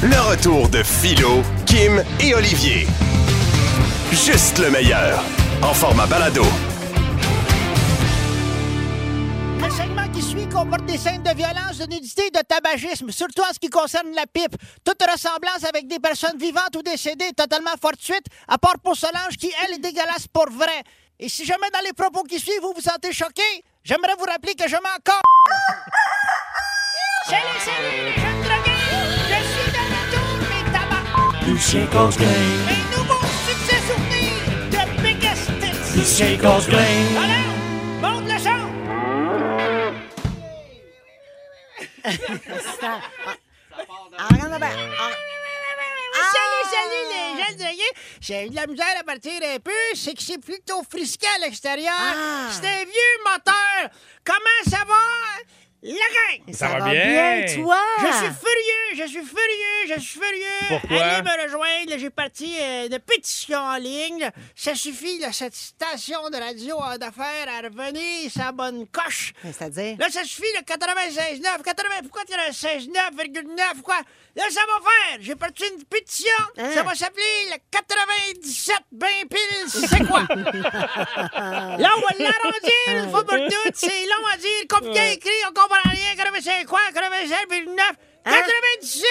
[0.00, 2.86] Le retour de Philo, Kim et Olivier.
[4.12, 5.24] Juste le meilleur.
[5.60, 6.44] En format balado.
[9.60, 13.42] Le segment qui suit comporte des scènes de violence, de nudité et de tabagisme, surtout
[13.42, 14.54] en ce qui concerne la pipe.
[14.84, 19.36] Toute ressemblance avec des personnes vivantes ou décédées est totalement fortuite, à part pour Solange
[19.36, 20.84] qui, elle, est dégueulasse pour vrai.
[21.18, 23.42] Et si jamais dans les propos qui suivent, vous vous sentez choqué,
[23.82, 25.22] j'aimerais vous rappeler que je m'en encore.
[27.26, 28.27] Salut, salut, les
[31.58, 32.24] Lucien Cosgrain,
[32.68, 35.98] Mes nouveaux succès souvenirs de Biggest Hits!
[35.98, 37.56] Lucien Cosgrain, Alors,
[38.00, 38.60] monte le son!
[46.14, 47.94] Salut, salut les jeunes drogués!
[48.20, 51.38] J'ai eu de la misère à partir un peu, c'est que c'est plutôt frisqué à
[51.44, 51.92] l'extérieur.
[51.98, 52.50] Ah.
[52.52, 53.90] C'est un vieux moteur.
[54.24, 54.94] Comment ça va?
[55.80, 56.54] La gang!
[56.54, 57.44] Ça va bien.
[57.54, 57.78] toi?
[58.00, 60.80] Je suis furieux, je suis furieux, je suis furieux.
[60.80, 61.00] Pourquoi?
[61.00, 61.92] Allez me rejoindre.
[61.98, 64.28] J'ai parti euh, de pétition en ligne.
[64.56, 69.32] Ça suffit, là, cette station de radio a d'affaires à revenir sa bonne coche.
[69.44, 69.96] C'est-à-dire?
[70.00, 71.62] Là, ça suffit, le 96,9.
[71.62, 73.80] 80, pourquoi 96,9,9?
[73.82, 74.00] Quoi?
[74.34, 75.18] Là, ça va faire.
[75.20, 76.28] J'ai parti une pétition.
[76.58, 76.70] Hein?
[76.74, 80.20] Ça va s'appeler le 97 ben pile, c'est quoi?
[80.28, 83.10] Là, on va l'arrondir.
[83.12, 83.74] Faut pas de doute.
[83.74, 84.62] C'est long à dire.
[84.68, 85.32] Compliqué à écrire.
[85.50, 86.14] On comprend rien.
[86.16, 86.80] 85 quoi?
[86.92, 87.76] 87,9.
[88.24, 89.04] 97!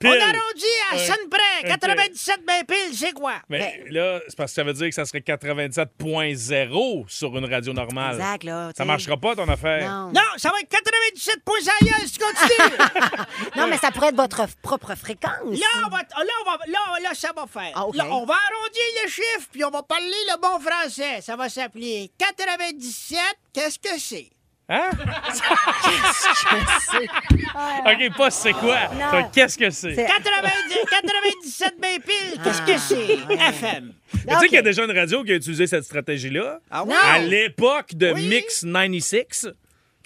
[0.00, 0.20] On Pile.
[0.20, 1.04] arrondit à Ouais.
[1.06, 1.58] scène près.
[1.64, 1.68] Ok.
[1.70, 3.34] 97 ben pile, c'est quoi?
[3.48, 7.72] Mais là, c'est parce que ça veut dire que ça serait 97.0 sur une radio
[7.72, 8.14] normale.
[8.14, 8.70] Exact, là.
[8.76, 9.90] Ça marchera pas, ton affaire.
[9.90, 10.12] Non.
[10.12, 12.78] Non, ça va être 97 points ailleurs si tu continues.
[13.56, 15.32] Non, mais ça pourrait être votre propre fréquence.
[15.44, 17.72] Là, on va, là, on va, là, là, ça va faire.
[17.74, 17.96] Ah, OK.
[17.96, 21.20] Là, on va arrondir le chiffre, puis on va parler le bon français.
[21.22, 23.18] Ça va s'appeler 97.
[23.52, 24.30] Qu'est-ce que c'est?
[24.70, 24.90] Hein?
[27.86, 28.76] OK, pas c'est quoi.
[28.94, 29.28] Non.
[29.32, 29.94] Qu'est-ce que c'est?
[29.94, 30.50] C'est- 90
[30.90, 32.40] 97 ben pile.
[32.42, 33.34] Qu'est-ce que c'est?
[33.34, 33.92] FM.
[34.12, 36.60] Tu sais qu'il y a déjà une radio qui a utilisé cette stratégie-là?
[36.70, 36.94] Ah Non.
[37.02, 38.12] À l'époque de.
[38.12, 39.52] Mix 96.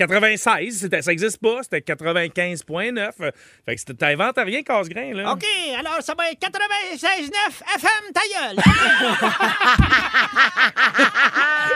[0.06, 3.14] 96, c'était- ça n'existe pas, c'était 95.9.
[3.20, 3.30] Euh,
[3.66, 5.32] Fait que c'était- t'inventes rien, casse-grain, là.
[5.32, 5.44] OK,
[5.78, 8.56] alors ça va être 96.9 FM, ta gueule.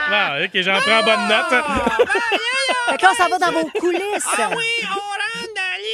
[0.09, 1.49] Ah, OK, j'en prends bonne note.
[2.89, 4.25] Fait que là, ça va dans vos coulisses.
[4.37, 5.16] Ah oui, on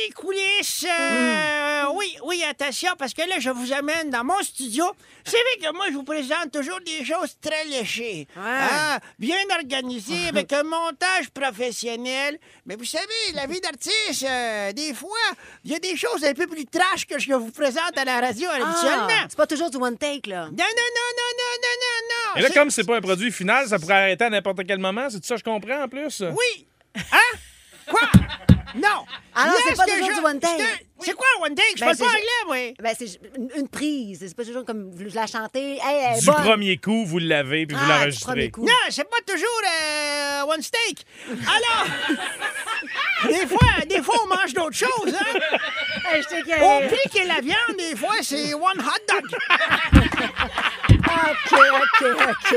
[0.07, 0.85] les coulisses.
[0.89, 4.85] Euh, Oui, oui, attention, parce que là, je vous amène dans mon studio.
[5.25, 8.27] Vous savez que moi, je vous présente toujours des choses très léchées.
[8.37, 12.39] Hein, bien organisées, avec un montage professionnel.
[12.65, 15.09] Mais vous savez, la vie d'artiste, euh, des fois,
[15.63, 17.97] il y a des choses un peu plus trash que ce que je vous présente
[17.97, 19.25] à la radio Ah, habituellement.
[19.29, 20.45] c'est pas toujours du one take, là.
[20.45, 22.39] Non, non, non, non, non, non, non, non.
[22.39, 24.79] Et là, C'est- comme c'est pas un produit final, ça pourrait arrêter à n'importe quel
[24.79, 25.07] moment.
[25.09, 26.21] C'est ça que je comprends en plus?
[26.21, 26.67] Oui.
[26.95, 27.37] Hein?
[27.87, 28.01] Quoi?
[28.75, 29.06] Non.
[29.35, 30.63] Ah non, c'est pas toujours je- du one take.
[31.00, 31.66] C'est quoi one take?
[31.75, 32.73] Je Ben, parle c'est pas anglais, moi.
[32.79, 34.19] Ben, c'est une, une prise.
[34.28, 35.78] C'est pas toujours comme je la chanter.
[35.84, 36.35] Hey, Du bonne.
[36.44, 38.31] premier coup, vous l'avez puis vous Ah, du l'enregistrez.
[38.31, 38.66] premier coup.
[38.66, 41.06] Non, c'est pas toujours euh, one steak.
[41.29, 41.85] Alors,
[43.39, 45.39] des fois, des fois, on mange d'autres choses, hein?
[46.06, 46.88] Hey, je t'ai Au carré.
[46.88, 49.38] prix que la viande, des fois, c'est one hot dog.
[51.06, 52.56] OK, OK, OK,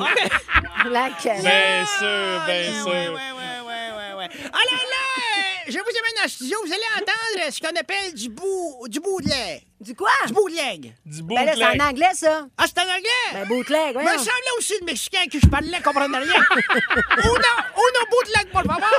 [0.00, 0.90] OK.
[0.90, 1.42] Laquelle?
[1.42, 2.86] Bien sûr, bien Ouais, sûr.
[2.88, 3.32] ouais, ouais,
[3.66, 4.28] ouais, ouais, ouais.
[4.52, 5.06] Alors là,
[5.70, 6.58] je vous amène le studio.
[6.64, 9.62] Vous allez entendre ce qu'on appelle du bout, du bootleg.
[9.80, 10.10] Du quoi?
[10.26, 10.94] Du bootleg.
[11.06, 11.82] Du Ben là, c'est en bootleg.
[11.82, 12.46] anglais, ça.
[12.58, 13.08] Ah, c'est en anglais?
[13.32, 14.18] Ben, bootleg, Me voyons.
[14.18, 16.34] semblait aussi de Mexicain que je parlais, comprenait rien.
[17.24, 18.90] uno, uno bootleg, por favor.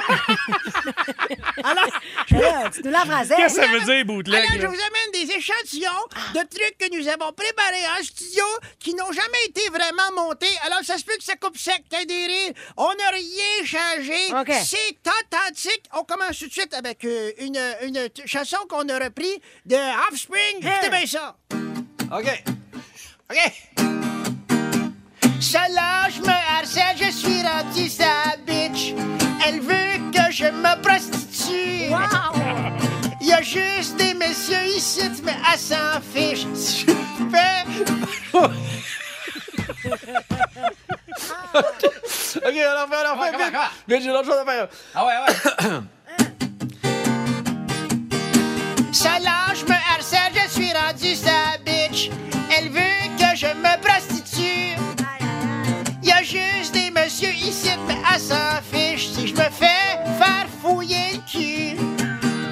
[1.63, 1.85] Alors,
[2.27, 3.35] je Ben là, tu nous l'as en français.
[3.37, 4.39] Qu'est-ce que ça veut dire, bootleg?
[4.39, 5.89] Alors, je vous amène des échantillons
[6.33, 8.43] de trucs que nous avons préparés en studio
[8.79, 10.49] qui n'ont jamais été vraiment montés.
[10.65, 12.53] Alors, ça se peut que ça coupe sec, qu'il y ait des rires.
[12.77, 14.33] On n'a rien changé.
[14.33, 14.51] OK.
[14.65, 15.83] C'est authentique.
[15.93, 19.75] On commence tout de suite avec euh, une, une chanson qu'on a repris de
[20.09, 20.70] Offspring.
[20.71, 21.35] Écoutez bien ça.
[22.11, 22.43] OK.
[23.29, 23.37] OK.
[25.39, 28.93] Solange me harcèle, je suis rendu sa bitch.
[29.45, 31.91] Elle veut que je me prostitue.
[33.19, 36.45] Il y a juste des messieurs ici, mais elle s'en fiche.
[36.55, 37.65] Super.
[42.35, 43.53] ok, on en fait, on en fait vite.
[43.87, 44.67] Mais j'ai l'autre chose à faire.
[44.95, 45.33] Ah ouais, ouais.
[48.93, 49.40] Solange
[51.91, 52.09] bitch.
[52.57, 52.79] Elle veut
[53.17, 54.75] que je me prostitue.
[56.03, 58.35] Il y a juste des messieurs ici, mais elle s'en
[58.71, 61.77] fiche si je me fais faire fouiller le cul.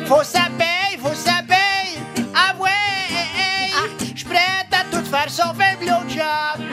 [0.05, 1.09] Faut paye, faut
[1.47, 1.99] paye.
[2.35, 2.69] Ah ouais,
[3.09, 4.13] hey, hey.
[4.15, 6.59] je prête à tout faire sauf un blowjob.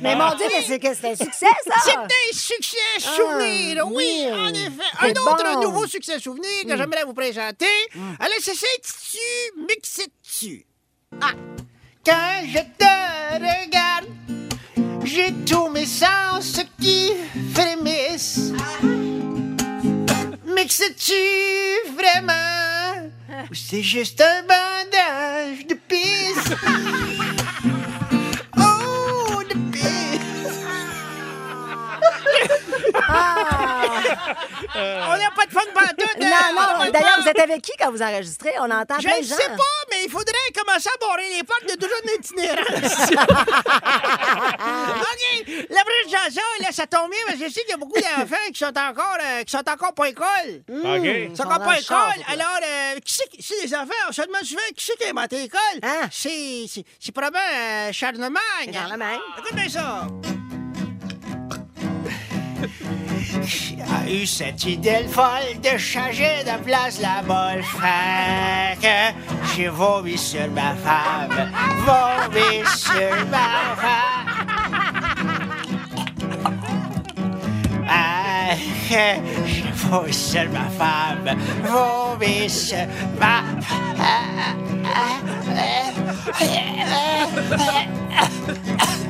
[0.00, 2.00] Mais mon Dieu, mais c'est que c'est un succès, C'est ça!
[2.02, 4.70] un succès souvenir, oui, en effet.
[5.00, 5.60] C'est Un autre bon.
[5.62, 7.66] nouveau succès souvenir que j'aimerais vous présenter.
[8.18, 9.66] Alors, c'est s'intitule
[11.20, 11.30] Ah.
[12.04, 14.08] Quand je te regarde,
[15.04, 17.12] j'ai tous mes sens qui
[17.54, 18.52] frémissent.
[20.44, 21.22] Mixes-tu
[21.96, 23.08] vraiment?
[23.50, 26.44] Ou c'est juste un bandage de pisse?
[28.58, 30.64] oh, de pisse!
[34.76, 36.18] On n'a pas de fun pantoute.
[36.20, 38.50] Non, non, d'ailleurs, vous êtes avec qui quand vous enregistrez?
[38.60, 39.36] On entend Je plein ne de gens.
[39.36, 43.10] sais pas, mais il faudrait commencer à barrer les portes de toujours une itinérance.
[45.04, 45.22] OK,
[45.70, 47.98] la prochaine chanson, là, ça tombe bien parce que je sais qu'il y a beaucoup
[48.00, 50.62] d'enfants qui sont encore, euh, qui sont encore pas à école.
[50.68, 51.04] OK.
[51.30, 52.22] Ils sont encore pas à école.
[52.28, 55.04] Alors, euh, qui c'est qui- si les enfants, on se demande souvent qui c'est qui
[55.04, 55.60] a inventé l'école.
[55.82, 56.08] Hein?
[56.10, 58.72] C'est, c'est, c'est probablement euh, Charlemagne.
[58.72, 59.20] Charlemagne.
[59.38, 60.06] Écoute bien ça.
[63.44, 67.22] a eu cette idée folle de changer de place la
[68.80, 69.14] que
[69.54, 71.50] j'ai vomi sur ma femme,
[71.84, 74.46] vomi sur ma femme.
[77.88, 78.54] Ah,
[78.88, 82.86] j'ai vomi sur ma femme, vomi sur
[83.20, 83.42] ma
[88.46, 89.03] Vous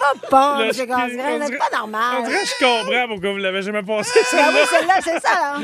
[0.00, 0.72] va pas, M.
[0.72, 1.32] je- Gasgrin.
[1.32, 2.24] Vous n'êtes pas normal.
[2.28, 5.62] je comprends pourquoi vous l'avez jamais passé, Ah oui, celle-là, c'est ça, hein?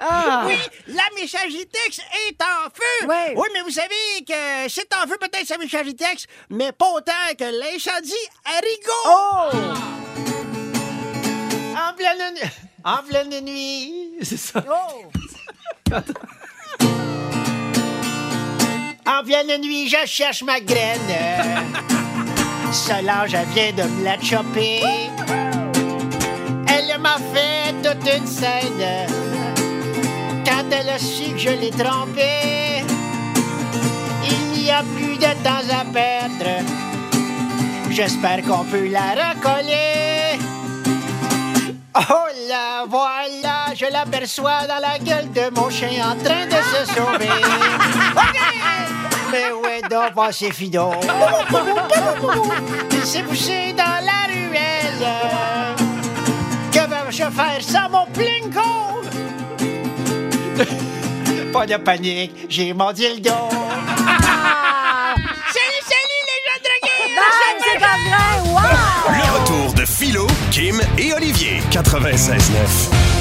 [0.00, 0.42] Ah.
[0.46, 0.56] Oui,
[0.88, 3.06] la messagerie texte est en feu.
[3.36, 3.44] Oui.
[3.54, 7.44] mais vous savez que c'est en feu peut-être sa messagerie texte, mais pas autant que
[7.44, 8.12] l'incendie
[8.44, 9.04] à Rigaud.
[9.06, 9.48] Oh!
[11.76, 12.50] En pleine, nu-
[12.84, 14.10] en pleine nuit.
[14.22, 14.64] C'est ça.
[14.68, 15.04] Oh!
[19.06, 21.00] En pleine nuit, je cherche ma graine.
[22.72, 24.80] Solange, elle vient de me la chopper.
[26.68, 29.06] Elle m'a fait toute une scène.
[30.44, 32.84] Quand elle a su que je l'ai trompée,
[34.24, 36.64] il n'y a plus de temps à perdre.
[37.90, 40.38] J'espère qu'on peut la recoller.
[41.96, 46.94] Oh là, voilà, je l'aperçois dans la gueule de mon chien en train de se
[46.94, 47.28] sauver.
[49.30, 50.90] Mais où est donc passé Fido?
[52.92, 55.06] Il s'est poussé dans la ruelle.
[56.72, 58.60] Que vais-je faire sans mon plinko?
[61.52, 63.30] Pas de panique, j'ai mon dildo.
[63.30, 63.50] salut,
[65.82, 67.10] salut les jeunes dragueurs!
[67.16, 67.56] Bye, M.
[67.80, 68.32] Gasgrin!
[68.52, 69.10] Wow!
[69.10, 71.60] Le retour de Philo, Kim et Olivier.
[71.72, 73.19] 96.9.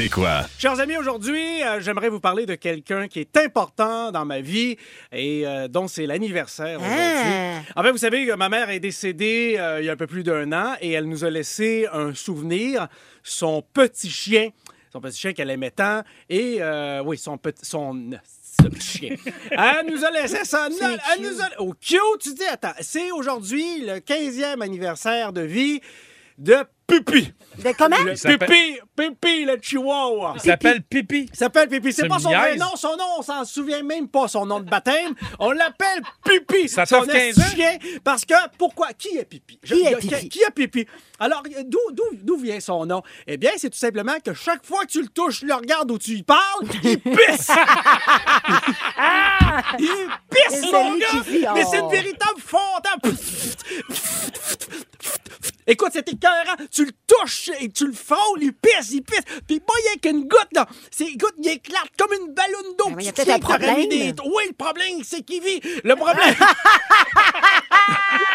[0.00, 0.42] C'est quoi?
[0.60, 4.76] Chers amis, aujourd'hui, euh, j'aimerais vous parler de quelqu'un qui est important dans ma vie
[5.10, 7.02] et euh, dont c'est l'anniversaire aujourd'hui.
[7.02, 7.62] Ah.
[7.74, 10.06] En fait, vous savez que ma mère est décédée euh, il y a un peu
[10.06, 12.86] plus d'un an et elle nous a laissé un souvenir,
[13.24, 14.50] son petit chien,
[14.92, 18.12] son petit chien qu'elle aimait tant et euh, oui, son petit son
[18.62, 19.16] ce petit chien.
[19.50, 20.68] Elle nous a laissé ça.
[20.68, 25.80] Elle nous a oh cute, tu dis attends, c'est aujourd'hui le 15e anniversaire de vie
[26.38, 26.56] de
[26.86, 27.32] Pupi.
[27.58, 27.96] De comment?
[28.38, 30.32] Pipi, Pipi, le chihuahua.
[30.36, 31.28] Il s'appelle Pipi.
[31.30, 31.92] Il s'appelle Pipi.
[31.92, 32.74] C'est pas son vrai nom.
[32.76, 35.12] Son nom, on s'en souvient même pas, son nom de baptême.
[35.38, 36.66] On l'appelle Pipi.
[36.68, 37.54] Ça son t'offre 15 esti ans?
[37.54, 37.78] chien.
[38.02, 38.92] Parce que, pourquoi?
[38.96, 39.58] Qui est Pipi?
[39.62, 40.28] Je- Qui est Pipi?
[40.30, 40.86] Qui est Pipi?
[41.18, 43.02] Alors, d'où, d'où, d'où vient son nom?
[43.26, 45.90] Eh bien, c'est tout simplement que chaque fois que tu le touches, tu le regardes
[45.90, 47.50] ou tu y parles, il pisse!
[49.78, 51.52] il pisse, mon gars!
[51.54, 53.14] Mais c'est une véritable fontaine!
[55.68, 56.56] Écoute, c'est écœurant.
[56.72, 59.20] Tu le touches et tu le frôles, il pisse, il pisse.
[59.46, 60.66] Puis pas il y a qu'une goutte, là.
[60.90, 62.86] C'est, écoute, il éclate comme une ballonne d'eau.
[62.88, 63.88] Ah, mais il y a peut-être un problème.
[63.88, 65.60] des- Oui, le problème, c'est qu'il vit.
[65.84, 66.34] Le problème...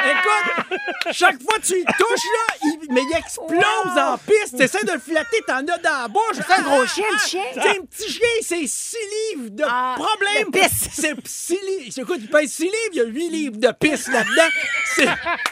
[0.06, 0.80] Écoute,
[1.12, 4.58] chaque fois que tu le touches, là, il- mais il explose en piste.
[4.58, 6.36] T'essaies de le flatter, t'en as dans la bouche.
[6.36, 7.42] C'est un gros chien, le Ah, chien.
[7.54, 8.98] C'est un petit chien, c'est 6
[9.36, 10.52] livres de Ah, problème.
[10.52, 10.90] de pisse.
[10.94, 11.94] C'est 6 livres.
[11.98, 14.50] Écoute, il pèse 6 livres, il y a 8 livres de pisse là-dedans.
[14.96, 15.08] C'est,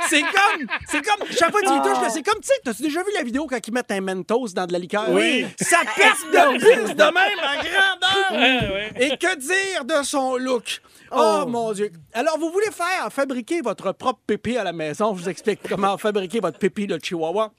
[0.09, 3.01] c'est comme, c'est comme, chaque fois que touches, là, c'est comme, tu sais, t'as-tu déjà
[3.01, 5.09] vu la vidéo quand ils mettent un Mentos dans de la liqueur?
[5.09, 5.45] Oui.
[5.59, 8.31] Ça pèse de pisse de même à grandeur?
[8.31, 9.07] Ouais, ouais.
[9.07, 10.81] Et que dire de son look?
[11.13, 11.91] Oh, mon Dieu.
[12.13, 15.13] Alors, vous voulez faire fabriquer votre propre pipi à la maison?
[15.13, 17.51] Je vous explique comment fabriquer votre pipi de chihuahua.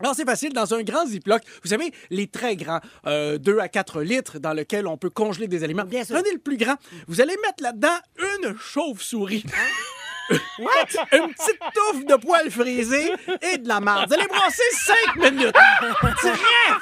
[0.00, 0.52] Alors, c'est facile.
[0.52, 4.52] Dans un grand Ziploc, vous savez, les très grands, euh, 2 à 4 litres, dans
[4.52, 5.84] lequel on peut congeler des aliments.
[5.84, 6.14] Bien sûr.
[6.14, 6.76] Prenez le plus grand.
[7.08, 9.44] Vous allez mettre là-dedans une chauve-souris.
[10.30, 14.08] Une petite touffe de poils frisés et de la marde.
[14.08, 14.62] Vous allez brasser
[15.14, 15.54] 5 minutes.
[16.16, 16.30] Très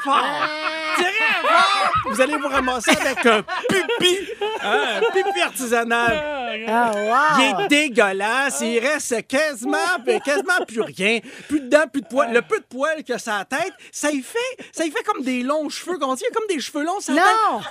[0.03, 0.25] fort.
[2.07, 6.35] Vous allez vous ramasser avec un hein, un pipi artisanal.
[6.69, 7.39] Ah, wow!
[7.39, 8.61] Il est dégueulasse.
[8.61, 9.79] Il reste quasiment,
[10.25, 11.21] quasiment plus rien.
[11.49, 12.33] Plus de dents, plus de poils.
[12.33, 14.39] Le peu de poils a sur la tête, ça y fait,
[14.73, 15.99] ça y fait comme des longs cheveux.
[15.99, 17.17] Comment dire, comme des cheveux longs tête,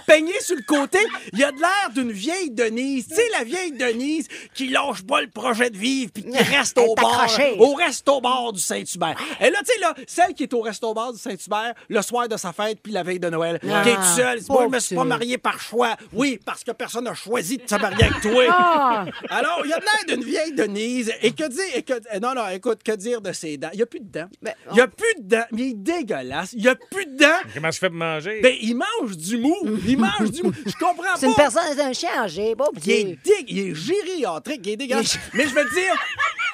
[0.06, 1.00] peignés sur le côté.
[1.34, 3.08] Il a de l'air d'une vieille Denise.
[3.08, 6.78] Tu sais, la vieille Denise qui lâche pas le projet de vivre puis qui reste
[6.78, 7.28] au bord,
[7.60, 9.16] au resto bar du Saint-Hubert.
[9.40, 12.28] Et là, tu sais, là, celle qui est au resto bar du Saint-Hubert le soir
[12.28, 15.04] de sa fête puis la veille de Noël, qui est Moi, je me suis pas
[15.04, 15.96] marié par choix.
[16.12, 18.44] Oui, parce que personne n'a choisi de se marier avec toi.
[18.50, 19.06] Ah!
[19.30, 21.12] Alors, il y a de l'air d'une vieille Denise.
[21.22, 21.64] Et que dire?
[21.76, 23.70] Et que, eh, non, non, écoute, que dire de ses dents?
[23.74, 24.30] Il n'y a plus de dents.
[24.42, 25.46] Ben, Il n'y a plus de dents.
[25.52, 26.54] Mais il est dégueulasse.
[26.54, 27.50] Il n'y a plus de dents.
[27.54, 28.42] Comment je fais pour manger?
[28.42, 29.56] Ben, il mange du mou.
[29.88, 30.52] Il mange du mou.
[30.66, 31.18] Je comprends pas.
[31.18, 32.56] C'est une personne, c'est un chien âgé,
[32.86, 33.18] Il est,
[33.48, 35.18] il est gériatrique, il est dégueulasse.
[35.34, 35.96] Mais je veux dire,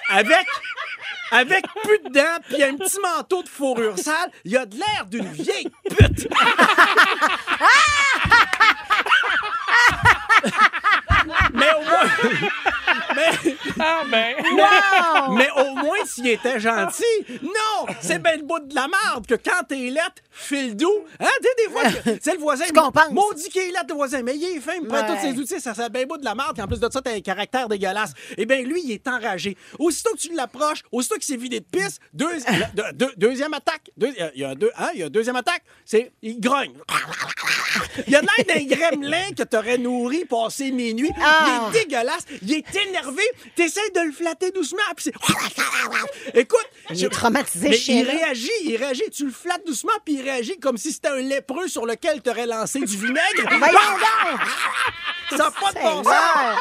[0.10, 0.46] avec,
[1.32, 5.06] avec plus de dents puis un petit manteau de fourrure sale, il a de l'air
[5.10, 6.28] d'une vieille pute.
[11.54, 12.10] Mais au moins...
[13.20, 14.36] Mais, Ah, ben!
[15.36, 17.04] mais au moins, s'il était gentil.
[17.42, 17.86] Non!
[18.02, 20.92] C'est ben le bout de la marde que quand t'es lettre, file doux.
[21.20, 21.28] Hein?
[21.42, 22.66] Tu sais, des fois, que- c'est le voisin.
[22.66, 23.12] Tu compenses.
[23.12, 24.22] Maudit qu'il est lettre, le voisin.
[24.24, 25.08] Mais il est fin, il prend Ouais.
[25.16, 26.54] tous ses outils, ça c'est ben bout de la marde.
[26.56, 28.14] Puis en plus de ça, t'as un caractère dégueulasse.
[28.38, 29.58] Eh bien, lui, il est enragé.
[29.78, 32.28] Aussitôt que tu l'approches, aussitôt qu'il s'est vidé de pisse, deux-
[32.74, 33.90] de- de- deuxième attaque.
[33.98, 34.90] Deux- Il y a un deux, hein?
[34.94, 35.64] Il y a deuxième attaque.
[35.86, 36.74] C'est, il grogne.
[38.08, 41.12] Il a l'air d'un gremlin que t'aurais nourri passé minuit.
[41.22, 41.70] Ah.
[41.74, 42.26] Il est dégueulasse.
[42.42, 43.09] Il est énervé.
[43.56, 44.82] T'essaies de le flatter doucement.
[44.96, 46.34] Puis c'est...
[46.40, 46.68] Écoute.
[46.92, 49.10] Il est traumatisé, Mais il réagit, il réagit.
[49.12, 52.48] Tu le flattes doucement, puis il réagit comme si c'était un lépreux sur lequel t'aurais
[52.48, 53.20] lancé du vinaigre.
[55.30, 56.60] Ça n'a pas de bon sens.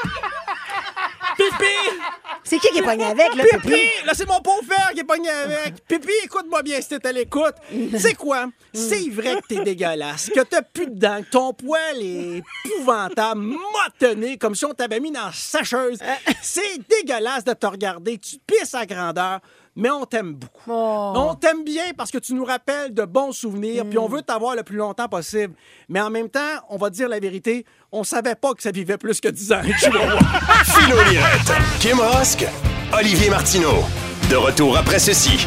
[1.38, 2.00] Pipi!
[2.42, 3.68] C'est qui qui est pogné avec, là, Pipi!
[3.68, 4.04] Pipi?
[4.04, 5.86] Là, c'est mon pauvre frère qui est pogné avec.
[5.86, 7.54] Pipi, écoute-moi bien si t'es à l'écoute.
[7.96, 8.46] C'est quoi?
[8.74, 13.40] C'est vrai que t'es dégueulasse, que t'as plus de dents, que ton poil est épouvantable,
[13.40, 16.00] motonné, comme si on t'avait mis dans la sacheuse.
[16.42, 18.18] C'est dégueulasse de te regarder.
[18.18, 19.40] Tu pisses à grandeur.
[19.78, 20.72] Mais on t'aime beaucoup.
[20.72, 21.12] Oh.
[21.14, 24.56] On t'aime bien parce que tu nous rappelles de bons souvenirs, puis on veut t'avoir
[24.56, 25.54] le plus longtemps possible.
[25.88, 28.98] Mais en même temps, on va dire la vérité, on savait pas que ça vivait
[28.98, 29.62] plus que 10 ans.
[30.64, 32.44] Philo Lirette, Kim Rosk,
[32.92, 33.84] Olivier Martineau.
[34.28, 35.46] De retour après ceci.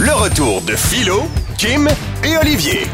[0.00, 1.22] Le retour de Philo,
[1.56, 1.88] Kim
[2.24, 2.88] et Olivier.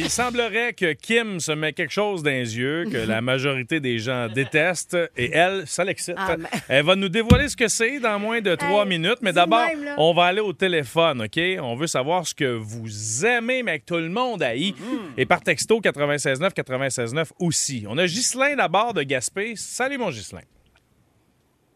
[0.00, 3.98] Il semblerait que Kim se met quelque chose dans les yeux que la majorité des
[3.98, 6.14] gens détestent et elle, ça l'excite.
[6.16, 9.18] Ah, mais- Elle va nous dévoiler ce que c'est dans moins de trois Hey, minutes.
[9.22, 11.40] Mais d'abord, on va aller au téléphone, OK?
[11.60, 14.72] On veut savoir ce que vous aimez, mais que tout le monde haït.
[14.72, 15.14] Mm-hmm.
[15.16, 17.84] Et par texto 96.9, 96.9 aussi.
[17.88, 19.56] On a Ghislain d'abord de Gaspé.
[19.56, 20.42] Salut, mon Ghislain.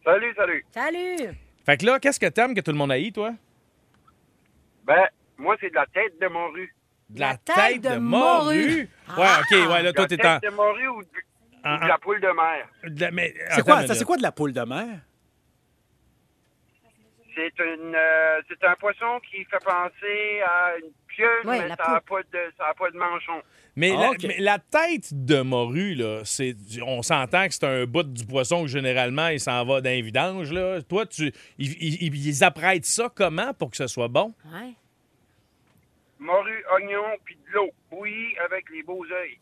[0.05, 0.65] Salut, salut.
[0.73, 1.29] Salut!
[1.65, 3.33] Fait que là, qu'est-ce que t'aimes que tout le monde haït, toi?
[4.85, 6.73] Ben, moi, c'est de la tête de morue.
[7.13, 8.89] De la, La tête de morue.
[9.07, 9.19] Ah.
[9.19, 10.39] Ouais, OK, ouais, là, De toi, la t'es tête en.
[10.39, 11.11] de morue ou de, ou
[11.63, 12.67] Ah, de la poule de mer?
[12.83, 14.99] de la- mais- C'est quoi, ça, c'est quoi de la poule de mer?
[17.35, 21.75] C'est une, euh, c'est un poisson qui fait penser à une pieuvre, Ouais, mais la
[21.75, 23.41] ça n'a pas, de, ça a pas de manchon.
[23.75, 26.55] Mais, Ah, la, mais la tête de morue, là, c'est,
[26.85, 30.51] on s'entend que c'est un bout du poisson que généralement il s'en va d'un vidange.
[30.51, 30.83] Là.
[30.83, 34.31] Toi, tu, ils, ils- ils apprêtent ça comment pour que ce soit bon?
[34.53, 34.73] Ouais.
[36.23, 37.69] Morue, oignon, puis de l'eau.
[37.91, 39.37] Oui, avec les beaux œils.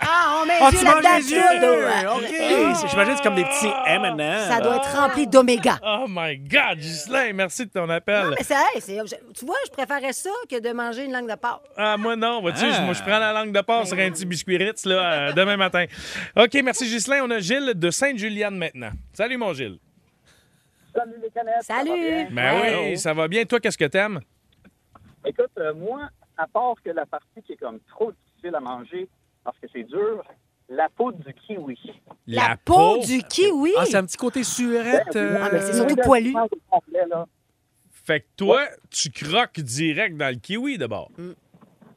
[0.00, 1.16] Ah, on met Ah, les tu yeux manges là-dedans.
[1.16, 2.02] les yeux!
[2.02, 2.16] là.
[2.16, 2.22] OK!
[2.26, 4.38] C'est- J'imagine que c'est comme des petits M&M.
[4.48, 5.78] Ça doit être rempli d'oméga.
[5.86, 8.24] Oh my God, Ghislain, merci de ton appel.
[8.24, 9.00] Non, mais
[9.34, 11.62] tu vois, je préférais ça que de manger une langue de porc.
[11.76, 12.80] Ah, moi non, vois-tu, Ah.
[12.80, 15.56] moi je prends la langue de porc sur un petit biscuit Ritz là, euh, demain
[15.56, 15.84] matin.
[16.36, 17.20] OK, merci Ghislain.
[17.22, 18.90] On a Gilles de Sainte-Juliane maintenant.
[19.12, 19.78] Salut mon Gilles.
[20.92, 21.54] Salut les canettes.
[21.62, 21.92] ça va Salut!
[22.00, 22.28] bien?
[22.32, 22.60] Ben
[22.90, 23.44] oui, ça va bien.
[23.44, 24.20] Toi, qu'est-ce que t'aimes?
[25.24, 29.08] Écoute, euh, moi, à part que la partie qui est comme trop difficile à manger
[29.42, 30.22] parce que c'est dur,
[30.68, 31.78] la peau du kiwi.
[32.26, 33.72] La, peau, du kiwi!
[33.76, 35.14] Ah, c'est un petit côté surette.
[35.16, 36.34] euh, Ah, mais c'est Oui, surtout poilu.
[37.90, 41.10] Fait que toi, tu croques direct dans le kiwi d'abord.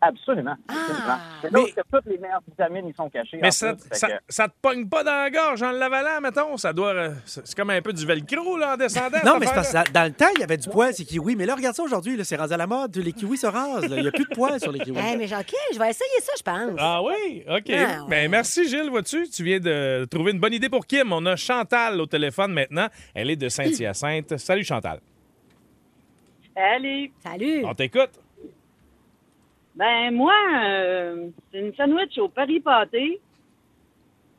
[0.02, 0.56] Absolument.
[0.68, 1.04] absolument.
[1.08, 1.20] Ah.
[1.42, 3.40] C'est là Mais- que toutes les meilleures vitamines ils sont cachées.
[3.42, 3.88] Mais ça, plus.
[3.90, 6.56] Fait ça, que- ça te pogne pas dans la gorge en l'avalant, mettons?
[6.58, 6.94] Ça doit.
[6.94, 9.18] euh, C'est c'est comme un peu du velcro, là, en descendant.
[9.26, 11.36] Non, mais c'est parce que dans le temps, il y avait du poil, ces kiwis.
[11.36, 12.96] Mais là, regarde ça aujourd'hui, là, c'est rendu à la mode.
[12.98, 13.88] Les kiwis se rasent.
[13.90, 13.96] là.
[13.98, 15.00] Il n'y a plus de poil sur les kiwis.
[15.14, 16.78] Eh, mais OK, je vais essayer ça, je pense.
[16.80, 17.44] Ah oui?
[17.50, 17.64] OK.
[17.70, 18.10] Ah, ouais.
[18.10, 18.90] Ben, merci, Gilles.
[18.90, 21.12] Vois-tu, tu viens de trouver une bonne idée pour Kim.
[21.12, 22.88] On a Chantal au téléphone maintenant.
[23.14, 24.38] Elle est de Saint-Hyacinthe.
[24.38, 25.00] Salut, Chantal.
[26.56, 27.64] Allez, Salut.
[27.66, 28.10] On t'écoute.
[29.78, 30.34] Ben moi,
[30.66, 33.20] euh, c'est une sandwich au Paris pâté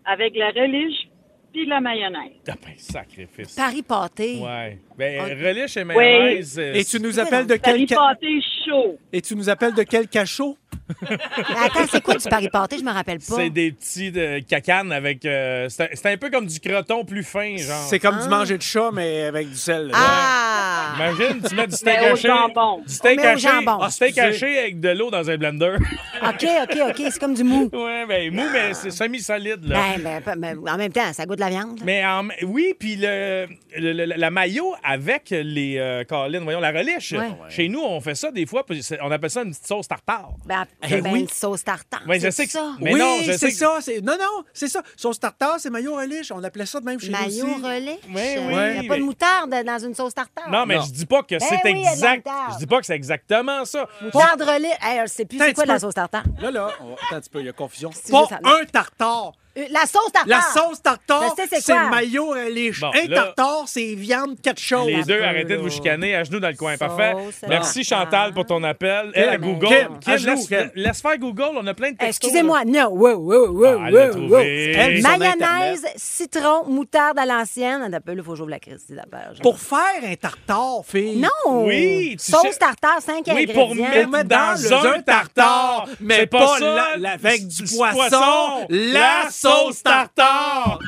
[0.05, 1.09] avec la relish
[1.53, 2.33] puis la mayonnaise.
[2.49, 3.55] Ah ben, sacrifice.
[3.55, 4.39] Paris pâté.
[4.39, 4.79] Ouais.
[4.99, 5.29] Ben, Ok.
[5.43, 6.59] relish et mayonnaise.
[6.59, 8.99] euh, Et tu nous C'est appelles de Paris quel ca- pâté chaud.
[9.13, 10.59] Et tu nous appelles de quel cachot?
[11.01, 12.79] Attends, c'est quoi du Paris pâté?
[12.79, 13.35] Je me rappelle pas.
[13.37, 15.25] C'est des petits de cacanes avec.
[15.27, 17.85] euh, c'est un- c'est un peu comme du croton plus fin, genre.
[17.89, 18.23] C'est comme Ah.
[18.23, 19.91] du manger de chat, mais avec du sel.
[19.95, 20.95] Ah!
[20.97, 22.29] Imagine, tu mets du steak Mais au haché.
[22.29, 22.83] jambon.
[22.87, 23.49] Du steak On met au haché.
[23.49, 23.85] jambon.
[23.85, 24.47] Du steak Excusez.
[24.47, 25.77] haché avec de l'eau dans un blender.
[26.23, 26.97] OK, OK, OK.
[27.11, 27.69] C'est comme du mou.
[27.73, 29.81] ouais, ben mou, mais c'est semi-solide, là.
[29.97, 31.81] Ben, ben, ben, ben, en même temps, ça goûte de la viande.
[31.85, 33.47] Mais en- oui, puis le,
[33.77, 37.13] le- le- la maillot avec les euh, Colin, voyons, la relish.
[37.13, 37.29] Ouais.
[37.51, 39.87] Chez nous, on fait ça des fois, puis c'est- on appelle ça une petite sauce
[39.87, 40.31] tartare.
[40.47, 40.58] Ben,
[40.89, 41.21] Eh ben, oui.
[41.21, 42.03] une sauce tartare.
[42.07, 42.73] Ouais, je c'est sais que- ça.
[42.81, 43.79] Mais oui, non, je sais c'est que- ça.
[43.81, 44.83] c'est- Non, non, c'est ça.
[44.97, 46.31] Sauce tartare, c'est maillot relish.
[46.33, 47.63] On appelait ça de même chez Maillot nous aussi.
[47.63, 48.01] relais.
[48.09, 50.51] Oui, oui, Il n'y a pas mais- de moutarde dans une sauce tartare.
[50.51, 50.83] Non, mais Non.
[50.83, 52.27] je dis pas que Ben c'est oui, il y a de la exact.
[52.27, 52.53] moutarde.
[52.55, 53.87] Je dis pas que c'est exactement ça.
[54.03, 54.73] Moutarde relais.
[54.83, 56.25] Hey, je sais plus Attends c'est quoi la sauce tartare.
[56.41, 56.95] Là, là, on...
[56.95, 57.91] attends un petit peu, il y a confusion.
[57.93, 59.33] C'est Pas juste un tartare.
[59.59, 60.27] Euh, La sauce tartare.
[60.27, 61.89] La sauce tartare, Je sais c'est c'est quoi.
[61.91, 62.81] maillot relish.
[62.81, 64.87] Bon, un là- tartare, c'est viande, quelque chose.
[64.87, 66.73] Les deux, arrêtez de vous chicaner à genoux dans le coin.
[66.73, 67.15] Sauce Parfait.
[67.49, 67.99] Merci tartare.
[68.11, 69.11] Chantal pour ton appel.
[69.15, 69.67] Kim, Google.
[69.69, 70.71] Kim, Kim, à genoux, laisse, Kim.
[70.75, 71.51] laisse faire Google.
[71.57, 72.09] On a plein de textos.
[72.29, 72.89] Excusez-moi, non.
[72.91, 74.29] Wow, wow, wow, Ah, elle l'a wow, trouvé.
[74.29, 74.39] wow.
[74.41, 77.83] Elle, son Mayonnaise, citron, moutarde à l'ancienne.
[77.95, 79.33] Un peu, là, il faut que j'ouvre la crise d'affaires.
[79.43, 81.17] Pour faire un tartare, fille.
[81.17, 81.65] Non!
[81.67, 83.55] Oui, tu Sauce sais- tartare, 5 Oui, ingrédients.
[83.55, 85.87] pour mettre mettre dans, dans un le tartare.
[86.01, 89.48] mais pas la- la- avec du du poisson, la sauce
[89.83, 90.79] tartare.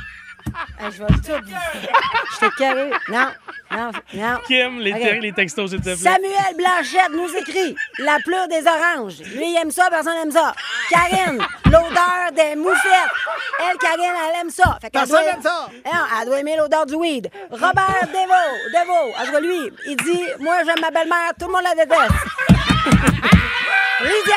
[0.83, 1.47] Ah, je vais tout.
[2.33, 2.90] Je te carré.
[3.09, 3.26] Non,
[3.71, 4.38] non, non.
[4.49, 5.97] Kim, les, les textos, s'il te plaît.
[5.97, 9.19] Samuel Blanchette nous écrit La pleure des oranges.
[9.37, 10.52] Lui, il aime ça, personne n'aime ça.
[10.90, 13.12] Karine, l'odeur des moufettes.
[13.71, 14.76] Elle, Karine, elle aime ça.
[14.81, 15.69] Fait Personne doit- n'aime ça.
[15.87, 17.31] Non, elle doit aimer l'odeur du weed.
[17.50, 21.52] Robert Deveau, Deveau, en tout cas, lui, il dit Moi, j'aime ma belle-mère, tout le
[21.52, 22.11] monde la déteste.
[24.00, 24.37] Lydia.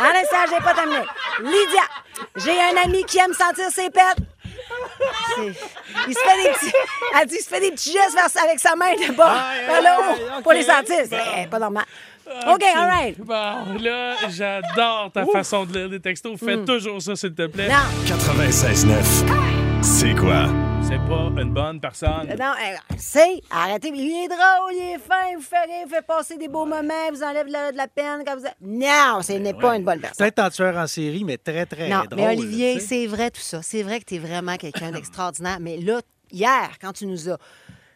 [0.00, 1.00] En l'instant, j'ai pas terminé.
[1.40, 1.82] Lydia,
[2.36, 4.02] j'ai un ami qui aime sentir ses pets.
[5.38, 6.72] Il se fait des petits.
[7.20, 9.66] Elle dit il se fait des petits gestes vers- avec sa main de bas Aïe,
[9.66, 9.88] vers le
[10.38, 10.96] haut pour les sentir.
[11.08, 11.84] C'est pas normal.
[12.46, 13.18] OK, all right.
[13.18, 16.38] Bon, là, j'adore ta façon de lire des textos.
[16.38, 17.68] Fais toujours ça, s'il te plaît.
[17.68, 19.82] Non, 96.9.
[19.82, 20.46] C'est quoi?
[20.88, 22.28] C'est pas une bonne personne.
[22.38, 22.52] non,
[22.96, 23.40] c'est.
[23.50, 23.90] Arrêtez.
[23.94, 26.48] Il est drôle, il est fin, il vous fait rire, il vous fait passer des
[26.48, 28.46] beaux moments, il vous enlève de la, de la peine quand vous.
[28.46, 30.16] êtes- Non, ce n'est pas une bonne personne.
[30.18, 32.16] Peut-être en tueur en série, mais très, très Non, drôle.
[32.16, 33.60] mais Olivier, c'est vrai tout ça.
[33.62, 35.58] C'est vrai que tu es vraiment quelqu'un d'extraordinaire.
[35.60, 36.00] Mais là,
[36.32, 37.36] hier, quand tu nous as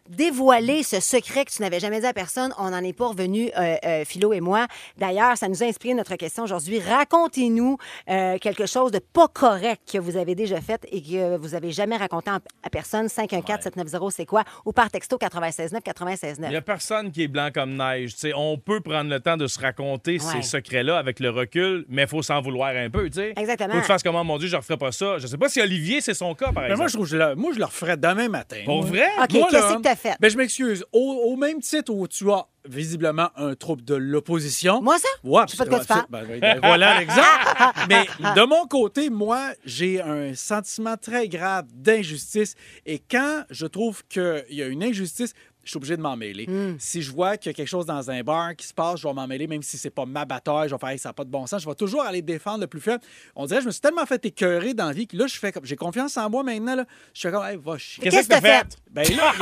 [0.08, 3.50] dévoilé ce secret que tu n'avais jamais dit à personne, on n'en est pas revenu,
[3.58, 4.66] euh, euh, Philo et moi.
[4.98, 6.80] D'ailleurs, ça nous a inspiré notre question aujourd'hui.
[6.80, 7.76] Racontez-nous
[8.10, 11.70] euh, quelque chose de pas correct que vous avez déjà fait et que vous avez
[11.72, 13.06] jamais raconté à personne.
[13.06, 14.44] 514-790, c'est quoi?
[14.64, 16.50] Ou par texto 969 Il 969.
[16.50, 18.12] n'y a personne qui est blanc comme neige.
[18.14, 20.18] Tu sais, on peut prendre le temps de se raconter Ouais.
[20.18, 23.08] ces secrets-là avec le recul, mais il faut s'en vouloir un peu.
[23.08, 23.32] tu sais.
[23.36, 23.70] Exactement.
[23.74, 25.18] Faut que tu fasses comment, mon Dieu, je ne referai pas ça.
[25.18, 26.90] Je sais pas si Olivier, c'est son cas, par Mais exemple.
[26.98, 28.58] moi, je le, moi, je le referais demain matin.
[28.64, 29.06] Pour vrai?
[29.22, 30.16] OK, Moi, qu'est-ce là, fait?
[30.20, 30.84] Ben, je m'excuse.
[30.92, 30.98] Au,
[31.32, 34.80] au même titre où tu as visiblement un trouble de l'opposition.
[34.82, 35.08] Moi, ça?
[35.24, 36.06] Ouais, Je sais pas de quoi tu parles.
[36.08, 37.26] ben, ben, ben, voilà l'exemple.
[37.88, 42.54] Mais de mon côté, moi, j'ai un sentiment très grave d'injustice.
[42.86, 45.32] Et quand je trouve qu'il y a une injustice,
[45.64, 46.46] je suis obligé de m'en mêler.
[46.46, 46.76] Hmm.
[46.78, 49.06] Si je vois qu'il y a quelque chose dans un bar qui se passe, je
[49.08, 50.68] vais m'en mêler, même si c'est pas ma bataille.
[50.68, 51.62] Je vais faire, Hey, ça n'a pas de bon sens.
[51.62, 53.02] Je vais toujours aller défendre le plus faible.
[53.36, 55.52] On dirait, je me suis tellement fait écœurer dans la vie que là, je fais
[55.52, 56.74] comme, j'ai confiance en moi maintenant.
[56.74, 56.84] Là.
[57.14, 58.02] Je fais comme, hey, va chier.
[58.02, 58.66] Qu'est-ce que t'as fait?
[58.90, 59.32] Ben là,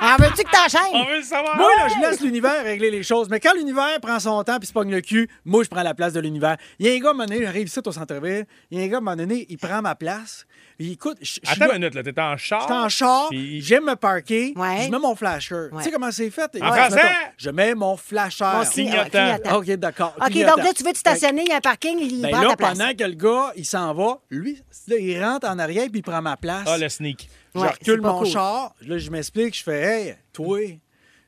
[0.00, 0.92] En veux-tu que t'enchaînes?
[0.92, 1.56] On veut le savoir.
[1.56, 3.28] moi, là, je laisse l'univers régler les choses.
[3.30, 5.94] Mais quand l'univers prend son temps puis se pogne le cul, moi, je prends la
[5.94, 6.56] place de l'univers.
[6.78, 8.44] Il y a un gars, à un moment donné, j'arrive ici au centre-ville.
[8.70, 10.46] Il y a un gars, à un moment donné, il prend ma place.
[10.78, 12.62] Il écoute, je suis Attends là- une minute, là, t'es en char.
[12.62, 14.84] J'étais en char, Puis- j'aime me parker, Ouais.
[14.86, 15.14] je mets mon
[15.46, 15.68] flasher.
[15.72, 15.78] Ouais.
[15.78, 16.50] Tu sais comment c'est fait?
[16.62, 16.96] En Ouais, français?
[16.96, 18.44] mettons, Je mets mon flasher.
[18.44, 19.08] Mon Clignotant.
[19.10, 19.56] clignotant.
[19.56, 20.14] OK, d'accord.
[20.18, 20.56] OK, Clignotant.
[20.56, 22.48] donc là, tu veux te stationner, il y a un parking, il Ben prend là,
[22.50, 22.78] ta place.
[22.78, 26.02] pendant que le gars, il s'en va, lui, là, il rentre en arrière puis il
[26.02, 26.64] prend ma place.
[26.66, 27.28] Ah, le sneak.
[27.54, 28.26] Je Ouais, recule mon cool.
[28.28, 28.74] char.
[28.86, 29.56] Là, je m'explique.
[29.56, 30.58] Je fais, hey, toi,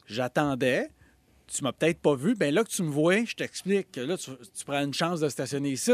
[0.07, 0.91] j'attendais.
[1.55, 2.35] Tu m'as peut-être pas vu.
[2.35, 5.21] Ben là que tu me vois, je t'explique que là, tu, tu prends une chance
[5.21, 5.93] de stationner ici.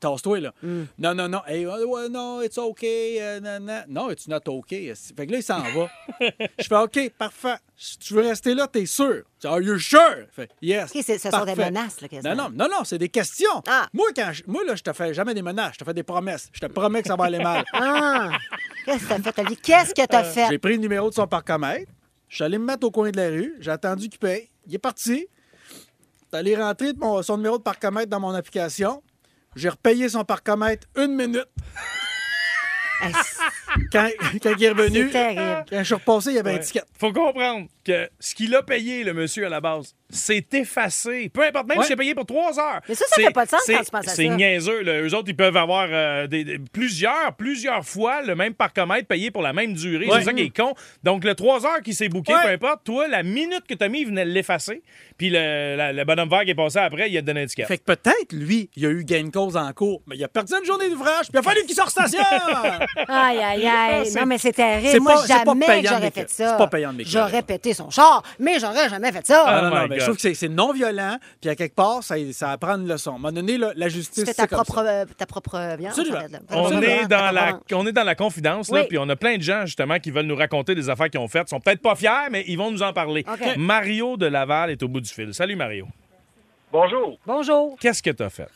[0.00, 0.52] Tasse-toi, là.
[0.62, 1.40] Non, non, non.
[1.46, 2.82] Hey, ouais, non, it's OK.
[2.84, 3.84] euh, nan, nan.
[3.88, 4.68] Non, it's not OK.
[4.70, 5.88] Fait que là, il s'en va.
[6.58, 7.56] je fais OK, parfait.
[7.76, 9.22] Si tu veux rester là, t'es sûr.
[9.44, 10.26] Are you sure?
[10.32, 10.90] Fait, yes.
[10.94, 12.34] OK, ce sont des menaces, là, quasiment.
[12.34, 13.62] Non, non, non, non, c'est des questions.
[13.68, 13.86] Ah.
[13.92, 15.74] Moi, quand je- moi, là, je te fais jamais des menaces.
[15.74, 16.48] Je te fais des promesses.
[16.52, 17.64] Je te promets que ça va aller mal.
[17.72, 18.30] Ah!
[18.84, 19.56] Qu'est-ce que t'as fait?
[19.62, 20.46] Qu'est-ce que t'as fait?
[20.50, 21.90] J'ai pris le numéro de son parcomètre.
[22.28, 23.54] Je suis allé me mettre au coin de la rue.
[23.60, 24.50] J'ai attendu qu'il paye.
[24.66, 25.26] Il est parti.
[26.32, 29.02] Est allé rentrer mon- son numéro de parcomètre dans mon application.
[29.56, 31.48] J'ai repayé son parcomètre une minute.
[33.92, 34.08] Quand,
[34.42, 35.64] quand il est revenu, C'est terrible.
[35.70, 36.60] quand je suis repassé, il y avait un Ouais.
[36.60, 36.82] ticket.
[36.98, 41.30] Faut comprendre que ce qu'il a payé, le monsieur, à la base, c'est effacé.
[41.32, 41.84] Peu importe, même Ouais.
[41.84, 42.80] si c'est payé pour trois heures.
[42.88, 44.34] Mais ça, ça C'est- fait pas de sens c'est- quand tu penses à C'est ça.
[44.34, 44.82] niaiseux.
[44.82, 45.00] Là.
[45.02, 49.30] Eux autres, ils peuvent avoir euh, des, des- plusieurs, plusieurs fois le même parcomètre payé
[49.30, 50.06] pour la même durée.
[50.06, 50.18] Ouais.
[50.18, 50.74] C'est ça qui est con.
[51.04, 52.42] Donc, le trois heures qui s'est booké, Ouais.
[52.42, 54.82] peu importe, toi, la minute que t'as mis, il venait de l'effacer.
[55.18, 57.64] Puis le, la- le bonhomme vert qui est passé après, il a donné un ticket.
[57.66, 60.28] Fait que peut-être, lui, il a eu gain de cause en cours, mais il a
[60.28, 62.18] perdu une journée d'ouvrage, puis il a fallu qu'il sorte station!
[63.08, 64.06] Aïe, aïe, aïe.
[64.06, 64.88] C'est- Non, mais c'est terrible.
[64.90, 66.50] c'est Moi, jamais que payant de j'aurais fait ça.
[66.50, 67.04] C'est pas payant de.
[67.04, 69.44] J'aurais pété son char, mais j'aurais jamais fait ça.
[69.46, 71.74] Ah, Oh non, non, mais je trouve que c'est- c'est non violent, puis à quelque
[71.74, 73.10] part, ça, ça apprend une leçon.
[73.12, 74.88] À un moment donné, là, la justice, tu c'est ta comme propre, ça.
[74.90, 75.92] euh, ta propre viande.
[75.92, 76.18] Absolument.
[76.50, 78.86] On est, dans la, on est dans la confidence, là, Oui.
[78.88, 81.28] puis on a plein de gens, justement, qui veulent nous raconter des affaires qu'ils ont
[81.28, 81.44] faites.
[81.48, 83.24] Ils sont peut-être pas fiers, mais ils vont nous en parler.
[83.56, 85.32] Mario de Laval est au bout du fil.
[85.34, 85.86] Salut, Mario.
[86.72, 87.18] Bonjour.
[87.26, 87.76] Bonjour.
[87.80, 88.48] Qu'est-ce que t'as fait?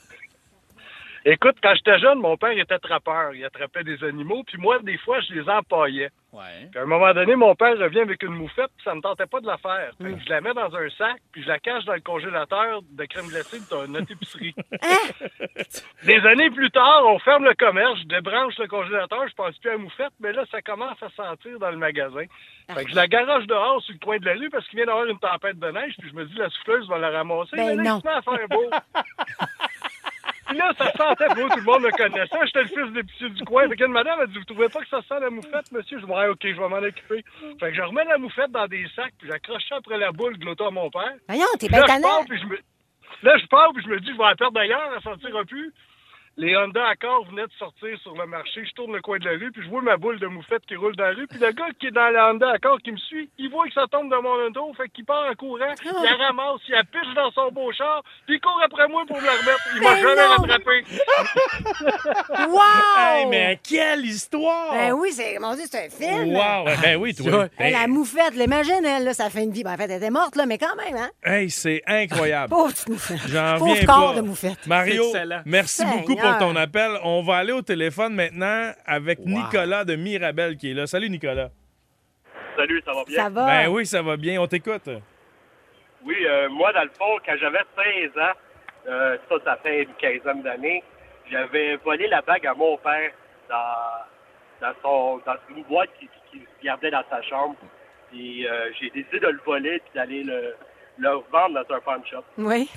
[1.24, 3.34] Écoute, quand j'étais jeune, mon père était trappeur.
[3.34, 6.10] Il attrapait des animaux, puis moi, des fois, je les empaillais.
[6.32, 6.68] Ouais.
[6.70, 9.26] Puis à un moment donné, mon père revient avec une moufette, puis ça me tentait
[9.26, 9.90] pas de la faire.
[10.00, 12.80] Fait que je la mets dans un sac, puis je la cache dans le congélateur
[12.90, 14.54] de crème glacée de notre épicerie.
[16.04, 19.70] Des années plus tard, on ferme le commerce, je débranche le congélateur, je pense plus
[19.70, 22.24] à la moufette, mais là, ça commence à sentir dans le magasin.
[22.74, 24.86] Fait que je la garage dehors sur le coin de la rue parce qu'il vient
[24.86, 27.56] d'avoir une tempête de neige, puis je me dis, la souffleuse va la ramasser.
[27.56, 27.98] Ben mais là, non.
[27.98, 28.70] il se met à faire beau.
[30.52, 32.38] Puis là, ça sentait beau, tout le monde me connaissait.
[32.44, 33.66] J'étais le fils d'épicier du coin.
[33.68, 35.98] Fait qu'une madame a dit, vous trouvez pas que ça sent la moufette, monsieur?
[35.98, 37.24] Je dis, ouais, OK, je vais m'en occuper.
[37.58, 40.36] Fait que je remets la moufette dans des sacs, puis j'accroche ça après la boule
[40.36, 41.14] de l'auto à mon père.
[41.26, 42.58] Voyons, t'es bien là, je pars, puis je me...
[43.22, 45.72] Là, je pars, puis je me dis, je vais la perdre d'ailleurs, elle sentira plus.
[46.38, 48.64] Les Honda Accord venaient de sortir sur le marché.
[48.64, 50.76] Je tourne le coin de la rue, puis je vois ma boule de moufette qui
[50.76, 51.26] roule dans la rue.
[51.26, 53.74] Puis le gars qui est dans la Honda Accord qui me suit, il voit que
[53.74, 56.84] ça tombe dans mon auto, fait qu'il part en courant, il la ramasse, il la
[56.84, 59.68] piche dans son beau char, puis il court après moi pour me la remettre.
[59.76, 60.42] Il m'a Mais jamais non!
[60.42, 60.84] rattrapé.
[62.48, 62.60] Wow!
[62.98, 64.72] Hey, mais quelle histoire!
[64.72, 66.34] Ben oui, c'est, mon Dieu, c'est un film.
[66.34, 66.64] Wow!
[66.82, 67.46] Ben oui, toi.
[67.58, 69.64] Ben, la moufette, l'imagine, elle, là, ça fait une vie.
[69.64, 71.10] Ben, en fait, elle était morte, là, mais quand même, hein?
[71.24, 72.48] hey, c'est incroyable.
[72.50, 73.18] Pauvre petite moufette.
[73.28, 74.20] J'en Pauvre corps pas.
[74.20, 74.66] de moufette.
[74.66, 75.42] Mario, Excellent.
[75.46, 75.98] merci Seigneur.
[75.98, 76.92] beaucoup pour ton appel.
[77.04, 80.86] On va aller au téléphone maintenant avec Nicolas de Mirabel qui est là.
[80.86, 81.50] Salut, Nicolas.
[82.56, 83.16] Salut, ça va bien?
[83.16, 83.46] Ça va?
[83.46, 84.40] Ben oui, ça va bien.
[84.40, 84.88] On t'écoute.
[86.04, 88.32] Oui, euh, moi, dans le fond, quand j'avais 16 ans,
[88.88, 90.82] euh, ça, ça fait une quinzaine d'années,
[91.30, 93.12] j'avais volé la bague à mon père
[93.48, 97.56] dans, dans, son, dans une boîte qui, qui qui gardait dans sa chambre.
[98.10, 100.54] Puis euh, j'ai décidé de le voler puis d'aller le,
[100.98, 102.24] le revendre dans un pawn shop.
[102.38, 102.70] Oui.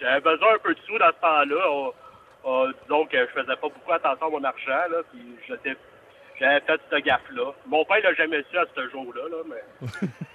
[0.00, 1.90] J'avais besoin un peu de sous dans ce temps-là.
[2.44, 5.76] On- disons que je faisais pas beaucoup attention à mon argent, là, puis j'étais-
[6.38, 7.52] j'avais fait ce gaffe-là.
[7.66, 10.08] Mon père l'a jamais su à ce jour-là, là, mais...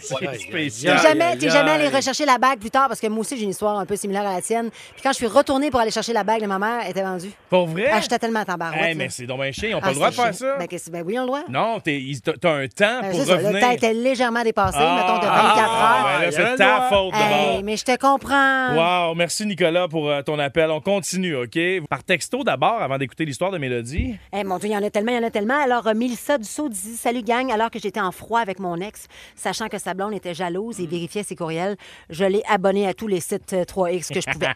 [0.00, 0.96] C'est aïe, spécial.
[0.96, 3.36] T'es jamais, aïe, t'es jamais allé rechercher la bague plus tard parce que moi aussi,
[3.36, 4.70] j'ai une histoire un peu similaire à la tienne.
[4.70, 7.02] Puis quand je suis retournée pour aller chercher la bague de ma mère, elle était
[7.02, 7.30] vendue.
[7.48, 7.88] Pour vrai?
[7.92, 8.80] Ah, j'étais tellement en tabarouette.
[8.82, 9.68] Hey, mais c'est donc un chien.
[9.70, 10.56] Ils n'ont pas Ah, le droit de faire ça.
[10.58, 11.42] Ben, ben oui, on le droit.
[11.48, 13.52] Non, t'as un temps Ben, pour ça, revenir.
[13.52, 16.20] le temps était légèrement dépassé, Ah, mettons, de 24 ah, heures.
[16.20, 16.88] ben c'est ta droit.
[16.88, 17.14] faute.
[17.14, 18.74] Hey, mais je te comprends.
[19.08, 20.70] Wow, merci Nicolas pour euh, ton appel.
[20.70, 21.58] On continue, OK?
[21.88, 24.16] Par texto d'abord, avant d'écouter l'histoire de Mélodie.
[24.32, 25.60] Eh, mon Dieu, il y en a tellement, il y en a tellement.
[25.62, 27.50] Alors, euh, Mélissa Dussault dit Salut, gang.
[27.50, 29.06] Alors que j'étais en froid avec mon ex,
[29.40, 31.76] sachant que sa blonde était jalouse et vérifiait ses courriels,
[32.10, 34.54] je l'ai abonné à tous les sites euh, 3X que je pouvais.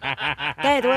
[0.60, 0.94] Tiens, toi,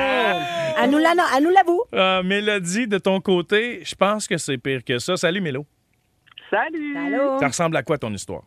[0.83, 1.83] elle nous l'avoue.
[1.93, 5.17] Euh, Mélodie, de ton côté, je pense que c'est pire que ça.
[5.17, 5.65] Salut Mélo.
[6.49, 6.97] Salut!
[6.97, 7.39] Allô?
[7.39, 8.43] Ça ressemble à quoi ton histoire?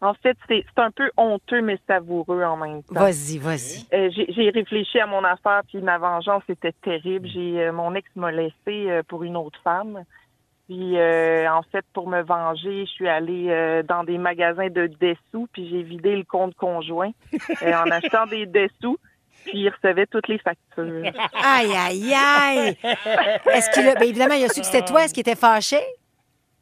[0.00, 3.00] En fait, c'est un peu honteux, mais savoureux en même temps.
[3.00, 3.84] Vas-y, vas-y.
[3.92, 7.26] Euh, j'ai j'ai réfléchi à mon affaire, puis ma vengeance était terrible.
[7.26, 10.04] J'ai euh, Mon ex m'a laissé euh, pour une autre femme.
[10.68, 14.86] Puis, euh, en fait, pour me venger, je suis allée euh, dans des magasins de
[15.00, 17.10] dessous, puis j'ai vidé le compte conjoint
[17.62, 18.98] euh, en achetant des dessous,
[19.46, 21.10] puis il recevait toutes les factures.
[21.42, 22.76] Aïe, aïe, aïe.
[23.54, 23.94] Est-ce qu'il a.
[23.94, 25.04] Ben, évidemment, il a su que c'était toi.
[25.04, 25.78] Est-ce qu'il était fâché?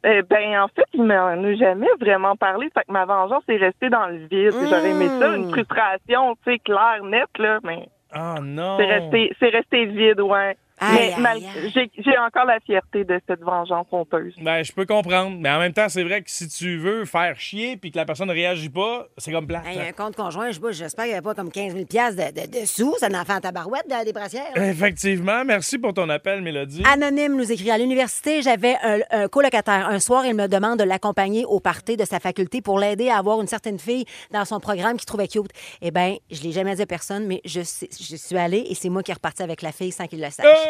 [0.05, 2.69] Euh, ben, en fait, il m'en a jamais vraiment parlé.
[2.73, 4.53] Fait que ma vengeance est restée dans le vide.
[4.53, 8.77] J'aurais aimé ça, une frustration, tu sais, claire, nette, là, mais Ah non!
[8.77, 10.55] c'est resté, c'est resté vide, ouais.
[10.79, 11.71] Aïe, Mais aïe, mal- aïe.
[11.73, 14.35] j'ai j'ai encore la fierté de cette vengeance honteuse.
[14.41, 15.35] Ben, je peux comprendre.
[15.39, 18.05] Mais en même temps, c'est vrai que si tu veux faire chier puis que la
[18.05, 19.65] personne ne réagit pas, c'est comme plate.
[19.65, 21.85] Hey, un compte conjoint, je sais pas, j'espère qu'il n'y avait pas comme 15 000
[21.85, 22.95] piastres de, de, de sous.
[22.99, 24.43] Ça en fait en tabarouette de- des brassières.
[24.55, 24.67] là.
[24.69, 25.43] Effectivement.
[25.45, 26.83] Merci pour ton appel, Mélodie.
[26.91, 29.87] Anonyme nous écrit à l'université, j'avais un, un colocataire.
[29.89, 33.17] Un soir, il me demande de l'accompagner au party de sa faculté pour l'aider à
[33.17, 35.51] avoir une certaine fille dans son programme qu'il trouvait cute.
[35.81, 39.01] Eh bien, je l'ai jamais dit à personne, mais je, suis allée et c'est moi
[39.03, 40.45] qui est reparti avec la fille sans qu'il le sache.
[40.45, 40.66] Euh!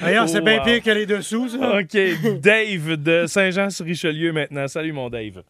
[0.00, 1.78] D'ailleurs, c'est bien pire que les dessous, ça.
[1.78, 1.96] OK.
[2.40, 4.66] Dave de Saint-Jean-sur-Richelieu maintenant.
[4.68, 5.42] Salut, mon Dave.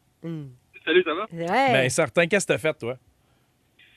[0.85, 1.27] Salut, ça va?
[1.33, 1.73] Ouais.
[1.73, 2.97] Ben, certain, qu'est-ce que t'as fait, toi?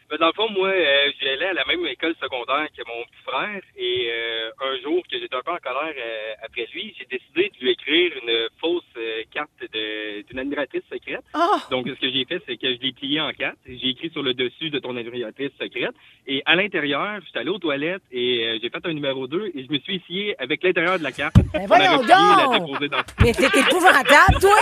[0.10, 3.24] Ben, dans le fond, moi, euh, j'allais à la même école secondaire que mon petit
[3.26, 7.06] frère et euh, un jour que j'étais un peu en colère euh, après lui, j'ai
[7.06, 11.26] décidé de lui écrire une fausse euh, carte d'une admiratrice secrète.
[11.36, 11.58] Oh!
[11.72, 13.58] Donc, ce que j'ai fait, c'est que je l'ai plié en quatre.
[13.68, 15.94] J'ai écrit sur le dessus de ton admiratrice secrète.
[16.26, 19.66] Et à l'intérieur, j'étais allé aux toilettes et euh, j'ai fait un numéro 2 et
[19.66, 21.36] je me suis essayé avec l'intérieur de la carte.
[21.52, 22.66] Ben pour la voyons la donc!
[22.66, 24.56] déposer dans Mais t'es épouvantable, toi!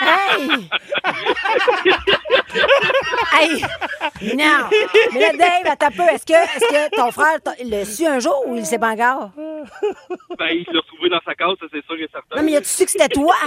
[0.00, 0.48] hey!
[3.40, 3.62] hey!
[4.36, 4.68] Non!
[5.12, 6.02] Mais là, Dave, attends un peu.
[6.14, 9.30] Est-ce que, est que ton frère l'a su un jour ou il sait pas encore?
[9.36, 12.36] Ben, il l'a retrouvé dans sa case, ça, c'est sûr et certain.
[12.36, 13.34] Non, mais as-tu su que c'était toi?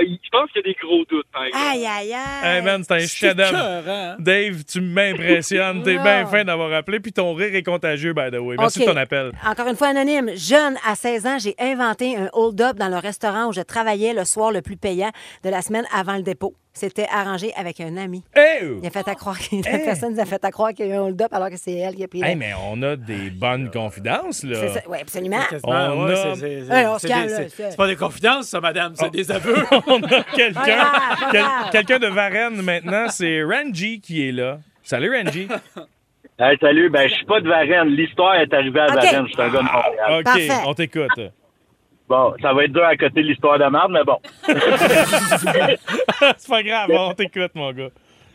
[0.00, 1.64] Euh, Je pense qu'il y a des gros doutes, par exemple.
[1.70, 2.56] Aïe, aïe, aïe!
[2.56, 3.50] Hey, man, c'est un chef-d'œuvre.
[3.54, 4.16] écœurant.
[4.18, 5.82] Dave, tu m'impressionnes.
[5.82, 7.00] T'es bien fin d'avoir appelé.
[7.00, 8.56] Puis ton rire est contagieux, by the way.
[8.58, 8.86] Merci OK.
[8.88, 9.32] de ton appel.
[9.46, 10.30] Encore une fois, anonyme.
[10.36, 14.24] Jeune, à 16 ans, j'ai inventé un hold-up dans le restaurant où je travaillais le
[14.24, 15.10] soir le plus payant
[15.44, 16.54] de la semaine avant le dépôt.
[16.76, 18.24] C'était arrangé avec un ami.
[18.34, 18.64] Hey!
[18.82, 20.90] Il a fait à croire que la personne nous a fait à croire qu'il y
[20.90, 22.82] a eu un hold-up alors que c'est elle qui a pris le- Hey, mais on
[22.82, 24.56] a des bonnes confidences, là.
[24.60, 24.80] C'est ça.
[24.88, 25.38] Oui, absolument.
[25.62, 25.72] On
[26.06, 29.54] a- c'est- pas des confidences, ça, madame, c'est des aveux.
[29.86, 31.70] on a quelqu'un Pas grave, pas quel- grave.
[31.70, 33.06] quelqu'un de Varennes maintenant.
[33.08, 34.58] C'est Ranji qui est là.
[34.82, 35.46] Salut, Ranji.
[36.40, 37.90] Hey, salut, ben je suis pas de Varennes.
[37.94, 38.94] L'histoire est arrivée à OK.
[38.96, 39.26] Varennes.
[39.28, 40.18] Je suis un gars de Montréal.
[40.18, 40.48] OK, Parfait.
[40.66, 41.20] on t'écoute.
[42.08, 44.18] Bon, ça va être dur à côté de l'histoire de merde, mais bon.
[46.36, 47.88] C'est pas grave, on t'écoute, mon gars.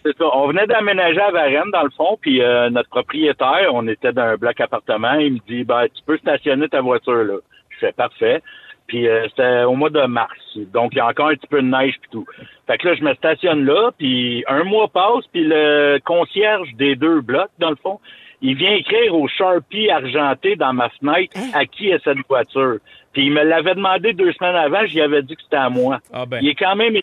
[0.04, 0.26] C'est ça.
[0.34, 4.24] On venait d'aménager à Varennes, dans le fond, puis euh, notre propriétaire, on était dans
[4.24, 7.36] un bloc appartement, il me dit, ben, tu peux stationner ta voiture, là.
[7.70, 8.42] Je fais parfait.
[8.88, 11.62] Puis euh, c'était au mois de mars, donc il y a encore un petit peu
[11.62, 12.26] de neige puis tout.
[12.66, 16.96] Fait que là, je me stationne là, puis un mois passe, puis le concierge des
[16.96, 18.00] deux blocs, dans le fond,
[18.42, 22.78] il vient écrire au Sharpie argenté dans ma fenêtre à qui est cette voiture?
[23.14, 26.00] Puis il me l'avait demandé deux semaines avant, j'y avais dit que c'était à moi.
[26.14, 26.40] Ah ben.
[26.42, 26.96] Il est quand même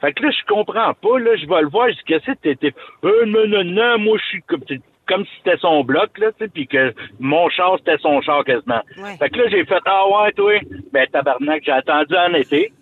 [0.00, 1.18] fait que là, je comprends pas.
[1.18, 1.88] Là, je vais le voir.
[1.88, 2.72] Je dis, que t'étais?
[3.04, 6.48] Euh, non, non, non, moi, je suis comme, si c'était son bloc, là, tu sais,
[6.48, 8.82] puis que mon char, c'était son char quasiment.
[8.98, 9.16] Ouais.
[9.18, 10.52] Fait que là, j'ai fait, ah ouais, toi,
[10.92, 12.72] ben, tabarnak, j'ai attendu en été.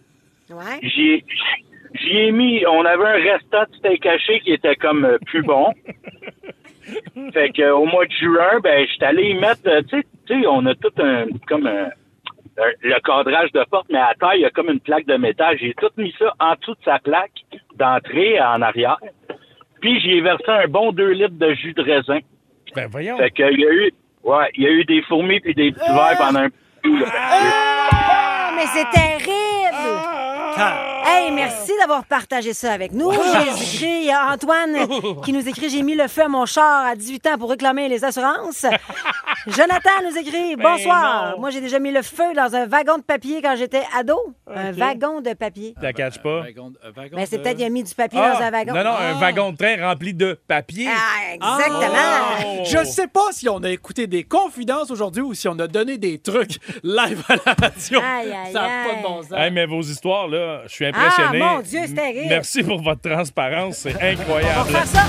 [0.51, 0.79] Ouais.
[0.83, 1.25] J'y
[1.95, 5.43] j'y ai mis, on avait un restant de steak haché qui était comme euh, plus
[5.43, 5.73] bon.
[7.33, 10.41] fait que au mois de juin, ben, j'étais allé y mettre, euh, tu sais, tu
[10.41, 11.91] sais, on a tout un, comme un-
[12.57, 15.57] le cadrage de porte, mais à terre, il y a comme une plaque de métal.
[15.59, 17.45] J'ai tout mis ça en dessous de sa plaque
[17.77, 18.99] d'entrée en arrière.
[19.81, 22.19] Puis j'y ai versé un bon 2 litres de jus de raisin.
[22.75, 23.17] Ben voyons.
[23.19, 23.93] Fait que il y a eu,
[24.25, 27.07] ouais, il y a eu des fourmis puis des petits vers pendant un petit là.
[27.15, 29.37] Ah, mais c'est terrible!
[31.09, 33.13] Hey, merci d'avoir partagé ça avec nous.
[33.13, 34.77] J'ai écrit, il y a Antoine
[35.25, 37.89] qui nous écrit J'ai mis le feu à mon char à 18 ans pour réclamer
[37.89, 38.67] les assurances.
[39.47, 41.31] Jonathan nous écrit Bonsoir.
[41.33, 41.41] non.
[41.41, 44.19] Moi, j'ai déjà mis le feu dans un wagon de papier quand j'étais ado.
[44.53, 45.75] Un wagon de papier.
[45.79, 46.41] Tu la catches pas?
[46.41, 48.51] Wagon- un wagon Mais c'est de- peut-être qu'il a mis du papier Ah, dans un
[48.51, 48.75] wagon.
[48.75, 49.21] Non, non, un Ah.
[49.21, 50.89] wagon de train rempli de papier.
[50.91, 51.95] Ah, exactement.
[52.45, 52.63] Oh.
[52.65, 55.99] Je sais pas si on a écouté des confidences aujourd'hui ou si on a donné
[55.99, 58.01] des trucs live à la radio.
[58.01, 59.33] Aïe, aïe, ça n'a pas de bon sens.
[59.33, 61.41] Hey, mais vos histoires, là, je suis impressionné.
[61.43, 62.27] Ah, mon Dieu, c'est terrible.
[62.29, 64.71] Merci pour votre transparence, c'est On va incroyable.
[64.71, 65.05] faire ça.